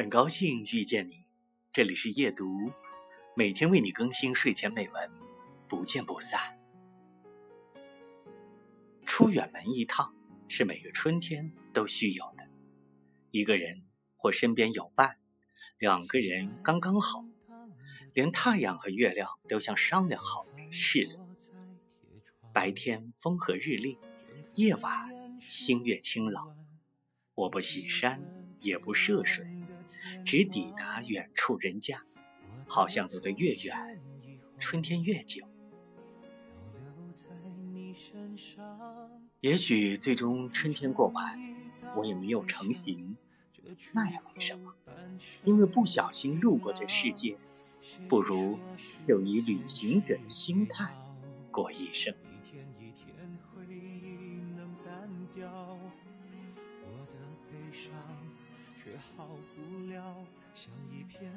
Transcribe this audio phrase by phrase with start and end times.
[0.00, 1.26] 很高兴遇见你，
[1.70, 2.72] 这里是夜读，
[3.36, 5.10] 每天为你更新睡前美文，
[5.68, 6.58] 不见不散。
[9.04, 10.16] 出远门一趟
[10.48, 12.48] 是每个春天都需有的，
[13.30, 13.82] 一个人
[14.16, 15.18] 或身边有伴，
[15.76, 17.22] 两个人刚刚好，
[18.14, 21.18] 连太阳和月亮都像商量好似的。
[22.54, 23.98] 白天风和日丽，
[24.54, 26.56] 夜晚星月清朗。
[27.34, 28.22] 我不喜山，
[28.62, 29.46] 也不涉水。
[30.24, 32.02] 只抵达远处人家，
[32.66, 34.00] 好像走得越远，
[34.58, 35.46] 春天越久。
[39.40, 41.38] 也许最终春天过完，
[41.96, 43.16] 我也没有成行，
[43.92, 44.74] 那也没什么，
[45.44, 47.38] 因为不小心路过这世界，
[48.08, 48.58] 不如
[49.06, 50.94] 就以旅行者的心态
[51.50, 52.14] 过一生。
[59.16, 60.14] 好不了，
[60.54, 61.30] 像一片。